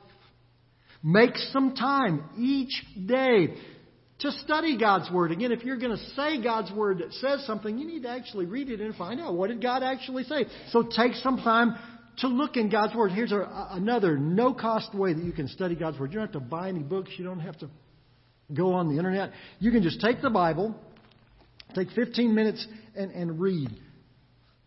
Make 1.03 1.37
some 1.53 1.75
time 1.75 2.23
each 2.35 2.83
day 3.05 3.55
to 4.19 4.31
study 4.31 4.77
God's 4.77 5.11
Word. 5.11 5.31
Again, 5.31 5.51
if 5.51 5.63
you're 5.63 5.77
going 5.77 5.95
to 5.95 6.03
say 6.15 6.41
God's 6.41 6.71
Word 6.71 6.99
that 6.99 7.13
says 7.13 7.45
something, 7.45 7.77
you 7.77 7.85
need 7.85 8.03
to 8.03 8.09
actually 8.09 8.45
read 8.45 8.69
it 8.69 8.79
and 8.79 8.95
find 8.95 9.19
out 9.19 9.35
what 9.35 9.49
did 9.49 9.61
God 9.61 9.83
actually 9.83 10.23
say. 10.23 10.45
So 10.69 10.83
take 10.83 11.13
some 11.15 11.37
time 11.37 11.75
to 12.17 12.27
look 12.27 12.55
in 12.55 12.69
God's 12.69 12.95
Word. 12.95 13.11
Here's 13.11 13.31
a, 13.31 13.67
another 13.71 14.17
no 14.17 14.53
cost 14.53 14.93
way 14.93 15.13
that 15.13 15.23
you 15.23 15.31
can 15.31 15.47
study 15.47 15.75
God's 15.75 15.99
Word. 15.99 16.11
You 16.11 16.19
don't 16.19 16.33
have 16.33 16.41
to 16.41 16.47
buy 16.47 16.69
any 16.69 16.83
books, 16.83 17.11
you 17.17 17.25
don't 17.25 17.39
have 17.39 17.57
to 17.59 17.69
go 18.53 18.73
on 18.73 18.89
the 18.89 18.97
internet. 18.97 19.31
You 19.59 19.71
can 19.71 19.83
just 19.83 20.01
take 20.01 20.21
the 20.21 20.29
Bible, 20.29 20.75
take 21.73 21.89
15 21.91 22.33
minutes, 22.33 22.65
and, 22.95 23.11
and 23.11 23.39
read 23.39 23.69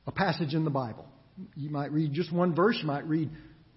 a 0.06 0.12
passage 0.12 0.54
in 0.54 0.64
the 0.64 0.70
Bible. 0.70 1.06
You 1.54 1.70
might 1.70 1.92
read 1.92 2.12
just 2.12 2.32
one 2.32 2.54
verse, 2.54 2.78
you 2.80 2.86
might 2.86 3.06
read 3.06 3.30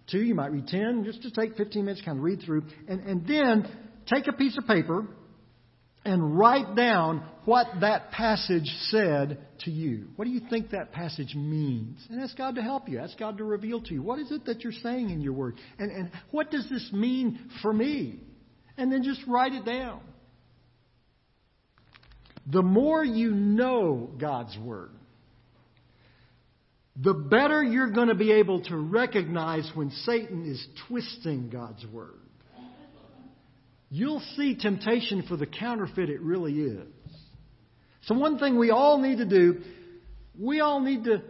two, 0.09 0.21
you 0.21 0.33
might 0.33 0.51
read 0.51 0.67
10, 0.67 1.03
just 1.05 1.21
to 1.23 1.31
take 1.31 1.55
15 1.55 1.85
minutes, 1.85 2.01
kind 2.03 2.17
of 2.17 2.23
read 2.23 2.41
through, 2.43 2.63
and, 2.87 3.01
and 3.01 3.27
then 3.27 3.69
take 4.11 4.27
a 4.27 4.33
piece 4.33 4.57
of 4.57 4.65
paper 4.65 5.05
and 6.03 6.37
write 6.37 6.75
down 6.75 7.23
what 7.45 7.67
that 7.81 8.11
passage 8.11 8.67
said 8.89 9.39
to 9.59 9.71
you. 9.71 10.07
What 10.15 10.25
do 10.25 10.31
you 10.31 10.41
think 10.49 10.71
that 10.71 10.91
passage 10.91 11.35
means? 11.35 11.99
And 12.09 12.21
ask 12.21 12.35
God 12.35 12.55
to 12.55 12.61
help 12.61 12.89
you. 12.89 12.99
Ask 12.99 13.17
God 13.17 13.37
to 13.37 13.43
reveal 13.43 13.81
to 13.81 13.93
you. 13.93 14.01
What 14.01 14.19
is 14.19 14.31
it 14.31 14.45
that 14.45 14.63
you're 14.63 14.73
saying 14.73 15.09
in 15.09 15.21
your 15.21 15.33
word? 15.33 15.55
And, 15.77 15.91
and 15.91 16.11
what 16.31 16.49
does 16.49 16.67
this 16.69 16.89
mean 16.91 17.51
for 17.61 17.71
me? 17.71 18.19
And 18.77 18.91
then 18.91 19.03
just 19.03 19.21
write 19.27 19.53
it 19.53 19.65
down. 19.65 20.01
The 22.47 22.63
more 22.63 23.03
you 23.03 23.31
know 23.31 24.09
God's 24.17 24.57
word, 24.57 24.91
the 26.95 27.13
better 27.13 27.63
you're 27.63 27.91
going 27.91 28.07
to 28.07 28.15
be 28.15 28.31
able 28.31 28.63
to 28.63 28.75
recognize 28.75 29.69
when 29.75 29.91
Satan 29.91 30.49
is 30.49 30.65
twisting 30.87 31.49
God's 31.49 31.85
word 31.85 32.19
you'll 33.91 34.23
see 34.35 34.55
temptation 34.55 35.25
for 35.27 35.37
the 35.37 35.45
counterfeit 35.45 36.09
it 36.09 36.21
really 36.21 36.53
is. 36.53 36.87
So, 38.05 38.15
one 38.15 38.39
thing 38.39 38.57
we 38.57 38.71
all 38.71 38.97
need 38.97 39.19
to 39.19 39.25
do, 39.25 39.61
we 40.39 40.59
all 40.61 40.79
need 40.79 41.03
to 41.03 41.21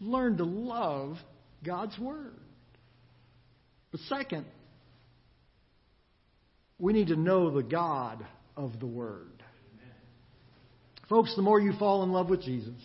learn 0.00 0.36
to 0.36 0.44
love 0.44 1.16
God's 1.64 1.98
Word. 1.98 2.34
But 3.92 4.00
second, 4.08 4.44
we 6.78 6.92
need 6.92 7.08
to 7.08 7.16
know 7.16 7.50
the 7.50 7.62
God 7.62 8.26
of 8.56 8.78
the 8.80 8.86
Word. 8.86 9.42
Folks, 11.08 11.34
the 11.36 11.42
more 11.42 11.60
you 11.60 11.72
fall 11.78 12.02
in 12.02 12.12
love 12.12 12.28
with 12.28 12.42
Jesus, 12.42 12.80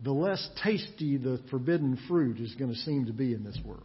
the 0.00 0.12
less 0.12 0.48
tasty 0.62 1.16
the 1.16 1.40
forbidden 1.50 1.98
fruit 2.08 2.40
is 2.40 2.54
going 2.54 2.72
to 2.72 2.78
seem 2.78 3.06
to 3.06 3.12
be 3.12 3.32
in 3.32 3.42
this 3.42 3.58
world. 3.64 3.84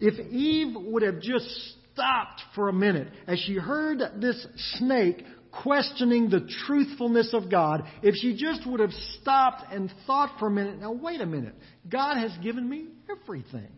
If 0.00 0.18
Eve 0.32 0.74
would 0.76 1.02
have 1.02 1.20
just 1.20 1.46
stopped 1.92 2.40
for 2.54 2.68
a 2.68 2.72
minute 2.72 3.08
as 3.26 3.38
she 3.38 3.54
heard 3.54 4.00
this 4.20 4.46
snake 4.78 5.22
questioning 5.52 6.30
the 6.30 6.48
truthfulness 6.66 7.34
of 7.34 7.50
God, 7.50 7.84
if 8.02 8.14
she 8.14 8.36
just 8.36 8.66
would 8.66 8.80
have 8.80 8.92
stopped 9.20 9.72
and 9.72 9.92
thought 10.06 10.38
for 10.38 10.46
a 10.46 10.50
minute, 10.50 10.80
now 10.80 10.92
wait 10.92 11.20
a 11.20 11.26
minute, 11.26 11.54
God 11.88 12.16
has 12.16 12.32
given 12.42 12.68
me 12.68 12.86
everything. 13.10 13.68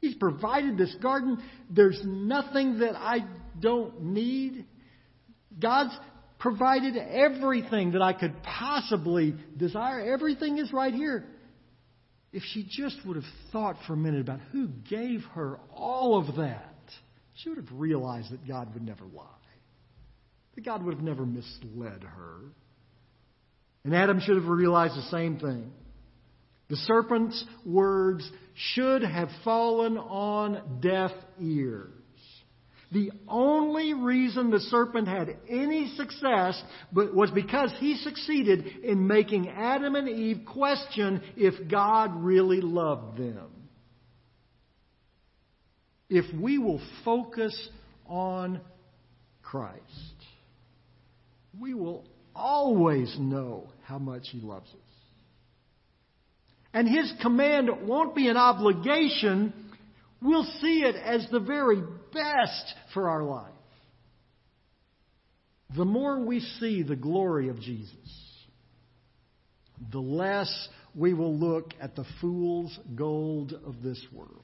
He's 0.00 0.14
provided 0.14 0.76
this 0.76 0.94
garden. 1.02 1.38
There's 1.70 2.00
nothing 2.04 2.80
that 2.80 2.96
I 2.96 3.26
don't 3.60 4.02
need. 4.02 4.64
God's 5.60 5.96
provided 6.38 6.96
everything 6.96 7.92
that 7.92 8.02
I 8.02 8.12
could 8.12 8.34
possibly 8.42 9.34
desire. 9.56 10.00
Everything 10.00 10.58
is 10.58 10.72
right 10.72 10.94
here 10.94 11.26
if 12.32 12.42
she 12.52 12.66
just 12.68 12.96
would 13.06 13.16
have 13.16 13.24
thought 13.52 13.76
for 13.86 13.94
a 13.94 13.96
minute 13.96 14.20
about 14.20 14.40
who 14.52 14.68
gave 14.88 15.22
her 15.34 15.58
all 15.74 16.18
of 16.18 16.36
that, 16.36 16.74
she 17.36 17.48
would 17.48 17.58
have 17.58 17.72
realized 17.72 18.32
that 18.32 18.46
God 18.46 18.72
would 18.74 18.82
never 18.82 19.04
lie. 19.04 19.24
That 20.54 20.64
God 20.64 20.84
would 20.84 20.94
have 20.94 21.02
never 21.02 21.24
misled 21.24 22.02
her. 22.02 22.38
And 23.84 23.94
Adam 23.94 24.20
should 24.20 24.36
have 24.36 24.48
realized 24.48 24.96
the 24.96 25.10
same 25.10 25.38
thing. 25.38 25.70
The 26.68 26.76
serpent's 26.76 27.42
words 27.64 28.30
should 28.74 29.02
have 29.02 29.30
fallen 29.44 29.96
on 29.96 30.80
deaf 30.80 31.12
ears. 31.40 31.97
The 32.90 33.10
only 33.28 33.92
reason 33.92 34.50
the 34.50 34.60
serpent 34.60 35.08
had 35.08 35.36
any 35.48 35.88
success 35.96 36.60
was 36.92 37.30
because 37.30 37.70
he 37.78 37.96
succeeded 37.96 38.66
in 38.82 39.06
making 39.06 39.48
Adam 39.48 39.94
and 39.94 40.08
Eve 40.08 40.46
question 40.50 41.20
if 41.36 41.70
God 41.70 42.22
really 42.22 42.62
loved 42.62 43.18
them. 43.18 43.50
If 46.08 46.34
we 46.34 46.56
will 46.56 46.80
focus 47.04 47.54
on 48.06 48.62
Christ, 49.42 49.82
we 51.60 51.74
will 51.74 52.06
always 52.34 53.14
know 53.18 53.68
how 53.84 53.98
much 53.98 54.28
He 54.30 54.40
loves 54.40 54.70
us. 54.70 54.76
And 56.72 56.88
His 56.88 57.12
command 57.20 57.68
won't 57.86 58.14
be 58.14 58.28
an 58.28 58.38
obligation 58.38 59.52
We'll 60.20 60.44
see 60.60 60.80
it 60.80 60.96
as 60.96 61.28
the 61.30 61.38
very 61.38 61.80
best 62.12 62.74
for 62.94 63.08
our 63.08 63.22
life. 63.22 63.52
The 65.76 65.84
more 65.84 66.24
we 66.24 66.40
see 66.40 66.82
the 66.82 66.96
glory 66.96 67.48
of 67.48 67.60
Jesus, 67.60 67.94
the 69.92 70.00
less 70.00 70.68
we 70.94 71.14
will 71.14 71.36
look 71.36 71.74
at 71.80 71.94
the 71.94 72.06
fool's 72.20 72.76
gold 72.94 73.52
of 73.66 73.82
this 73.82 74.02
world. 74.12 74.42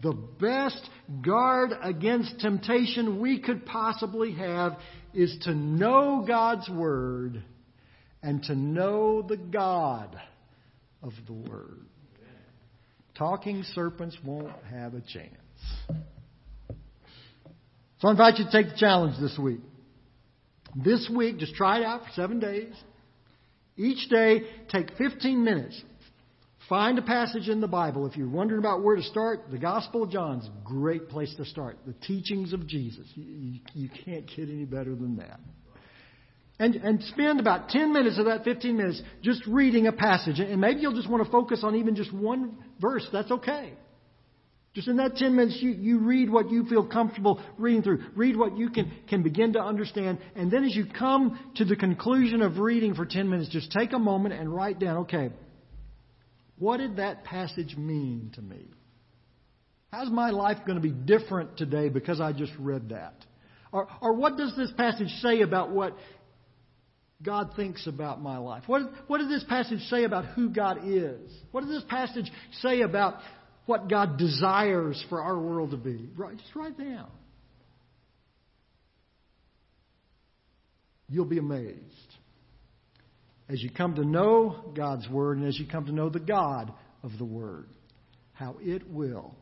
The 0.00 0.12
best 0.12 0.88
guard 1.22 1.72
against 1.82 2.38
temptation 2.38 3.20
we 3.20 3.40
could 3.40 3.66
possibly 3.66 4.32
have 4.34 4.78
is 5.12 5.36
to 5.42 5.54
know 5.54 6.24
God's 6.26 6.68
Word 6.68 7.42
and 8.22 8.42
to 8.44 8.54
know 8.54 9.22
the 9.22 9.36
God 9.36 10.16
of 11.02 11.12
the 11.26 11.32
Word. 11.32 11.86
Talking 13.16 13.64
serpents 13.74 14.16
won't 14.24 14.52
have 14.70 14.94
a 14.94 15.00
chance. 15.00 15.47
So 18.00 18.08
I 18.08 18.10
invite 18.12 18.38
you 18.38 18.44
to 18.44 18.50
take 18.50 18.68
the 18.72 18.76
challenge 18.76 19.16
this 19.20 19.36
week. 19.38 19.60
This 20.76 21.10
week, 21.14 21.38
just 21.38 21.54
try 21.54 21.80
it 21.80 21.84
out 21.84 22.04
for 22.04 22.10
seven 22.12 22.38
days. 22.38 22.72
Each 23.76 24.08
day, 24.08 24.42
take 24.70 24.96
15 24.96 25.42
minutes. 25.42 25.80
Find 26.68 26.98
a 26.98 27.02
passage 27.02 27.48
in 27.48 27.60
the 27.60 27.68
Bible. 27.68 28.06
If 28.06 28.16
you're 28.16 28.28
wondering 28.28 28.58
about 28.60 28.82
where 28.82 28.94
to 28.94 29.02
start, 29.02 29.50
the 29.50 29.58
Gospel 29.58 30.02
of 30.02 30.10
John's 30.10 30.46
a 30.46 30.68
great 30.68 31.08
place 31.08 31.34
to 31.36 31.44
start. 31.44 31.78
The 31.86 31.94
teachings 31.94 32.52
of 32.52 32.66
Jesus. 32.66 33.06
You, 33.14 33.24
you, 33.24 33.60
you 33.74 33.88
can't 34.04 34.26
get 34.26 34.50
any 34.50 34.66
better 34.66 34.94
than 34.94 35.16
that. 35.16 35.40
And, 36.60 36.74
and 36.74 37.02
spend 37.04 37.40
about 37.40 37.68
10 37.70 37.92
minutes 37.92 38.18
of 38.18 38.26
that 38.26 38.44
15 38.44 38.76
minutes 38.76 39.00
just 39.22 39.46
reading 39.46 39.86
a 39.86 39.92
passage. 39.92 40.40
And 40.40 40.60
maybe 40.60 40.80
you'll 40.80 40.94
just 40.94 41.08
want 41.08 41.24
to 41.24 41.30
focus 41.30 41.60
on 41.62 41.76
even 41.76 41.94
just 41.96 42.12
one 42.12 42.58
verse. 42.80 43.06
That's 43.12 43.30
okay. 43.30 43.72
Just 44.78 44.86
in 44.86 44.98
that 44.98 45.16
10 45.16 45.34
minutes, 45.34 45.58
you, 45.60 45.70
you 45.70 45.98
read 45.98 46.30
what 46.30 46.52
you 46.52 46.64
feel 46.66 46.86
comfortable 46.86 47.42
reading 47.56 47.82
through. 47.82 48.04
Read 48.14 48.36
what 48.36 48.56
you 48.56 48.70
can, 48.70 48.92
can 49.08 49.24
begin 49.24 49.54
to 49.54 49.60
understand. 49.60 50.20
And 50.36 50.52
then 50.52 50.62
as 50.62 50.72
you 50.72 50.86
come 50.86 51.36
to 51.56 51.64
the 51.64 51.74
conclusion 51.74 52.42
of 52.42 52.58
reading 52.60 52.94
for 52.94 53.04
10 53.04 53.28
minutes, 53.28 53.50
just 53.50 53.72
take 53.72 53.92
a 53.92 53.98
moment 53.98 54.36
and 54.36 54.54
write 54.54 54.78
down, 54.78 54.98
okay, 54.98 55.30
what 56.60 56.76
did 56.76 56.98
that 56.98 57.24
passage 57.24 57.76
mean 57.76 58.30
to 58.36 58.40
me? 58.40 58.68
How's 59.90 60.12
my 60.12 60.30
life 60.30 60.58
going 60.64 60.76
to 60.76 60.80
be 60.80 60.92
different 60.92 61.56
today 61.56 61.88
because 61.88 62.20
I 62.20 62.32
just 62.32 62.52
read 62.60 62.90
that? 62.90 63.16
Or, 63.72 63.88
or 64.00 64.14
what 64.14 64.36
does 64.36 64.54
this 64.56 64.70
passage 64.76 65.10
say 65.22 65.40
about 65.40 65.72
what 65.72 65.96
God 67.20 67.50
thinks 67.56 67.88
about 67.88 68.22
my 68.22 68.38
life? 68.38 68.62
What, 68.68 68.82
what 69.08 69.18
does 69.18 69.28
this 69.28 69.42
passage 69.42 69.80
say 69.90 70.04
about 70.04 70.26
who 70.26 70.50
God 70.50 70.82
is? 70.84 71.32
What 71.50 71.62
does 71.62 71.70
this 71.70 71.84
passage 71.88 72.30
say 72.62 72.82
about 72.82 73.14
what 73.68 73.88
God 73.88 74.16
desires 74.16 75.04
for 75.10 75.20
our 75.20 75.38
world 75.38 75.72
to 75.72 75.76
be? 75.76 76.08
Right, 76.16 76.36
just 76.36 76.56
write 76.56 76.78
down. 76.78 77.10
You'll 81.10 81.26
be 81.26 81.38
amazed 81.38 81.78
as 83.48 83.62
you 83.62 83.70
come 83.70 83.94
to 83.96 84.04
know 84.04 84.72
God's 84.74 85.06
Word 85.08 85.38
and 85.38 85.46
as 85.46 85.58
you 85.58 85.66
come 85.70 85.84
to 85.86 85.92
know 85.92 86.08
the 86.08 86.18
God 86.18 86.72
of 87.02 87.12
the 87.18 87.24
Word, 87.24 87.68
how 88.32 88.56
it 88.60 88.90
will 88.90 89.34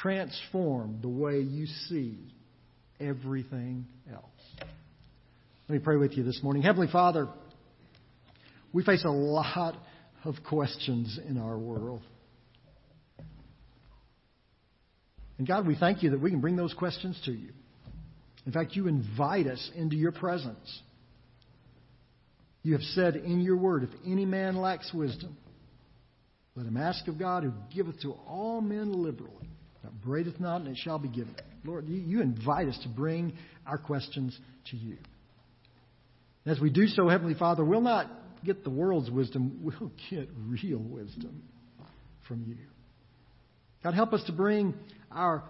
transform 0.00 1.00
the 1.02 1.08
way 1.08 1.40
you 1.40 1.66
see 1.88 2.18
everything 3.00 3.86
else. 4.12 4.24
Let 5.68 5.74
me 5.74 5.78
pray 5.80 5.96
with 5.96 6.16
you 6.16 6.22
this 6.22 6.40
morning. 6.42 6.62
Heavenly 6.62 6.88
Father, 6.90 7.28
we 8.72 8.84
face 8.84 9.04
a 9.04 9.10
lot 9.10 9.76
of 10.24 10.36
questions 10.48 11.18
in 11.28 11.36
our 11.36 11.58
world. 11.58 12.02
And 15.40 15.48
God, 15.48 15.66
we 15.66 15.74
thank 15.74 16.02
you 16.02 16.10
that 16.10 16.20
we 16.20 16.28
can 16.28 16.42
bring 16.42 16.56
those 16.56 16.74
questions 16.74 17.18
to 17.24 17.32
you. 17.32 17.48
In 18.44 18.52
fact, 18.52 18.76
you 18.76 18.88
invite 18.88 19.46
us 19.46 19.70
into 19.74 19.96
your 19.96 20.12
presence. 20.12 20.82
You 22.62 22.74
have 22.74 22.82
said 22.82 23.16
in 23.16 23.40
your 23.40 23.56
word, 23.56 23.84
if 23.84 23.88
any 24.04 24.26
man 24.26 24.56
lacks 24.56 24.92
wisdom, 24.92 25.38
let 26.54 26.66
him 26.66 26.76
ask 26.76 27.08
of 27.08 27.18
God 27.18 27.42
who 27.42 27.54
giveth 27.74 28.02
to 28.02 28.12
all 28.28 28.60
men 28.60 28.92
liberally. 28.92 29.48
That 29.82 29.98
braideth 30.02 30.38
not, 30.40 30.60
and 30.60 30.68
it 30.68 30.76
shall 30.76 30.98
be 30.98 31.08
given. 31.08 31.34
Lord, 31.64 31.88
you, 31.88 32.20
invite 32.20 32.68
us 32.68 32.78
to 32.82 32.90
bring 32.90 33.32
our 33.66 33.78
questions 33.78 34.38
to 34.72 34.76
you. 34.76 34.98
As 36.44 36.60
we 36.60 36.68
do 36.68 36.86
so, 36.86 37.08
Heavenly 37.08 37.32
Father, 37.32 37.64
we'll 37.64 37.80
not 37.80 38.10
get 38.44 38.62
the 38.62 38.68
world's 38.68 39.10
wisdom, 39.10 39.60
we'll 39.80 39.90
get 40.10 40.28
real 40.36 40.80
wisdom 40.80 41.44
from 42.28 42.44
you. 42.46 42.58
God, 43.82 43.94
help 43.94 44.12
us 44.12 44.22
to 44.24 44.32
bring 44.32 44.74
our 45.10 45.42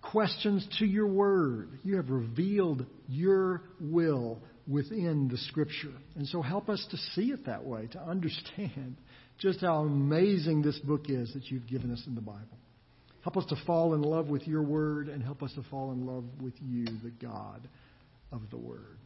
questions 0.00 0.66
to 0.78 0.86
your 0.86 1.06
word. 1.06 1.68
You 1.82 1.96
have 1.96 2.10
revealed 2.10 2.86
your 3.08 3.62
will 3.80 4.38
within 4.66 5.28
the 5.28 5.36
Scripture. 5.36 5.92
And 6.16 6.26
so 6.26 6.42
help 6.42 6.68
us 6.68 6.86
to 6.90 6.96
see 7.14 7.30
it 7.30 7.46
that 7.46 7.64
way, 7.64 7.86
to 7.88 8.00
understand 8.00 8.96
just 9.38 9.60
how 9.60 9.80
amazing 9.80 10.62
this 10.62 10.78
book 10.78 11.06
is 11.08 11.32
that 11.34 11.50
you've 11.50 11.66
given 11.66 11.92
us 11.92 12.02
in 12.06 12.14
the 12.14 12.20
Bible. 12.20 12.40
Help 13.22 13.36
us 13.36 13.46
to 13.46 13.56
fall 13.66 13.94
in 13.94 14.02
love 14.02 14.28
with 14.28 14.46
your 14.46 14.62
Word 14.62 15.08
and 15.08 15.22
help 15.22 15.42
us 15.42 15.52
to 15.54 15.62
fall 15.70 15.92
in 15.92 16.06
love 16.06 16.24
with 16.42 16.54
you, 16.62 16.84
the 16.84 17.12
God 17.22 17.66
of 18.32 18.42
the 18.50 18.56
Word. 18.58 18.98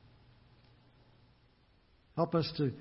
Help 2.16 2.34
us 2.34 2.50
to 2.56 2.72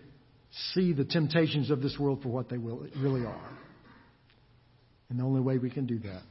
see 0.74 0.94
the 0.94 1.06
temptations 1.06 1.70
of 1.70 1.82
this 1.82 1.96
world 2.00 2.24
for 2.24 2.30
what 2.30 2.50
they 2.50 2.58
really 2.58 3.24
are. 3.24 3.52
And 5.10 5.20
the 5.20 5.24
only 5.24 5.42
way 5.42 5.58
we 5.58 5.70
can 5.70 5.86
do 5.86 6.00
that 6.00 6.22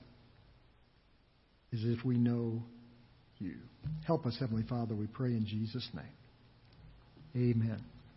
is 1.72 1.84
if 1.84 2.04
we 2.04 2.16
know 2.16 2.62
you. 3.38 3.56
Help 4.06 4.26
us, 4.26 4.36
Heavenly 4.38 4.64
Father, 4.68 4.94
we 4.94 5.06
pray 5.06 5.30
in 5.30 5.46
Jesus' 5.46 5.88
name. 5.94 6.04
Amen. 7.36 7.82